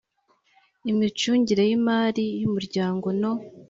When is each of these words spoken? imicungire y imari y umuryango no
imicungire 0.91 1.63
y 1.69 1.71
imari 1.79 2.25
y 2.41 2.43
umuryango 2.49 3.07
no 3.21 3.31